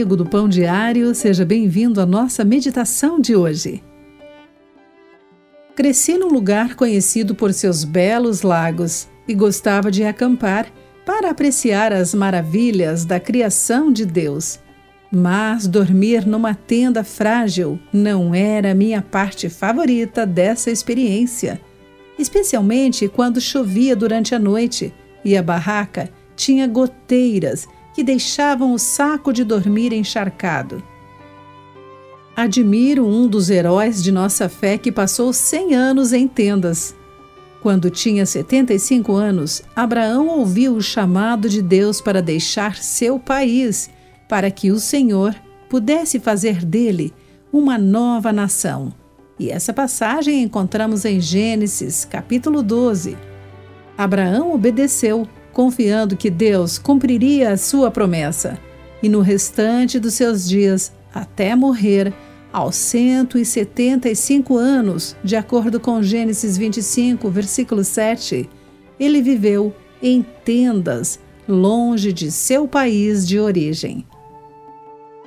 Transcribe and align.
amigo 0.00 0.16
do 0.16 0.24
Pão 0.24 0.48
Diário, 0.48 1.14
seja 1.14 1.44
bem-vindo 1.44 2.00
à 2.00 2.06
nossa 2.06 2.42
meditação 2.42 3.20
de 3.20 3.36
hoje. 3.36 3.82
Cresci 5.76 6.16
num 6.16 6.28
lugar 6.28 6.74
conhecido 6.74 7.34
por 7.34 7.52
seus 7.52 7.84
belos 7.84 8.40
lagos 8.40 9.08
e 9.28 9.34
gostava 9.34 9.90
de 9.90 10.02
acampar 10.02 10.72
para 11.04 11.28
apreciar 11.30 11.92
as 11.92 12.14
maravilhas 12.14 13.04
da 13.04 13.20
criação 13.20 13.92
de 13.92 14.06
Deus. 14.06 14.58
Mas 15.12 15.66
dormir 15.66 16.26
numa 16.26 16.54
tenda 16.54 17.04
frágil 17.04 17.78
não 17.92 18.34
era 18.34 18.74
minha 18.74 19.02
parte 19.02 19.50
favorita 19.50 20.24
dessa 20.24 20.70
experiência, 20.70 21.60
especialmente 22.18 23.06
quando 23.06 23.38
chovia 23.38 23.94
durante 23.94 24.34
a 24.34 24.38
noite 24.38 24.94
e 25.22 25.36
a 25.36 25.42
barraca 25.42 26.08
tinha 26.34 26.66
goteiras 26.66 27.68
que 28.00 28.04
deixavam 28.04 28.72
o 28.72 28.78
saco 28.78 29.30
de 29.30 29.44
dormir 29.44 29.92
encharcado. 29.92 30.82
Admiro 32.34 33.06
um 33.06 33.28
dos 33.28 33.50
heróis 33.50 34.02
de 34.02 34.10
nossa 34.10 34.48
fé 34.48 34.78
que 34.78 34.90
passou 34.90 35.34
100 35.34 35.74
anos 35.74 36.14
em 36.14 36.26
tendas. 36.26 36.96
Quando 37.60 37.90
tinha 37.90 38.24
75 38.24 39.12
anos, 39.12 39.62
Abraão 39.76 40.28
ouviu 40.28 40.76
o 40.76 40.80
chamado 40.80 41.46
de 41.46 41.60
Deus 41.60 42.00
para 42.00 42.22
deixar 42.22 42.76
seu 42.76 43.18
país, 43.18 43.90
para 44.26 44.50
que 44.50 44.70
o 44.70 44.80
Senhor 44.80 45.34
pudesse 45.68 46.18
fazer 46.18 46.64
dele 46.64 47.12
uma 47.52 47.76
nova 47.76 48.32
nação. 48.32 48.94
E 49.38 49.50
essa 49.50 49.74
passagem 49.74 50.42
encontramos 50.42 51.04
em 51.04 51.20
Gênesis, 51.20 52.06
capítulo 52.06 52.62
12. 52.62 53.14
Abraão 53.98 54.54
obedeceu 54.54 55.28
confiando 55.52 56.16
que 56.16 56.30
Deus 56.30 56.78
cumpriria 56.78 57.50
a 57.52 57.56
sua 57.56 57.90
promessa. 57.90 58.58
E 59.02 59.08
no 59.08 59.20
restante 59.20 59.98
dos 59.98 60.14
seus 60.14 60.48
dias, 60.48 60.92
até 61.14 61.54
morrer, 61.56 62.12
aos 62.52 62.74
175 62.76 64.56
anos, 64.56 65.16
de 65.22 65.36
acordo 65.36 65.78
com 65.78 66.02
Gênesis 66.02 66.58
25, 66.58 67.30
versículo 67.30 67.84
7, 67.84 68.48
ele 68.98 69.22
viveu 69.22 69.74
em 70.02 70.24
tendas, 70.44 71.20
longe 71.46 72.12
de 72.12 72.30
seu 72.30 72.66
país 72.66 73.26
de 73.26 73.38
origem. 73.38 74.04